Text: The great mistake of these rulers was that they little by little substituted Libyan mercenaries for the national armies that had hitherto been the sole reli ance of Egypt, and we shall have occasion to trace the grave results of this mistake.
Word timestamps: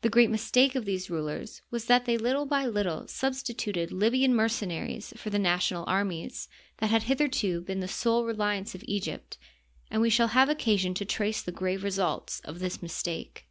The 0.00 0.08
great 0.08 0.30
mistake 0.30 0.74
of 0.74 0.86
these 0.86 1.10
rulers 1.10 1.60
was 1.70 1.84
that 1.84 2.06
they 2.06 2.16
little 2.16 2.46
by 2.46 2.64
little 2.64 3.06
substituted 3.06 3.92
Libyan 3.92 4.34
mercenaries 4.34 5.12
for 5.18 5.28
the 5.28 5.38
national 5.38 5.84
armies 5.86 6.48
that 6.78 6.88
had 6.88 7.02
hitherto 7.02 7.60
been 7.60 7.80
the 7.80 7.86
sole 7.86 8.24
reli 8.24 8.56
ance 8.56 8.74
of 8.74 8.82
Egypt, 8.86 9.36
and 9.90 10.00
we 10.00 10.08
shall 10.08 10.28
have 10.28 10.48
occasion 10.48 10.94
to 10.94 11.04
trace 11.04 11.42
the 11.42 11.52
grave 11.52 11.84
results 11.84 12.40
of 12.40 12.58
this 12.60 12.80
mistake. 12.80 13.48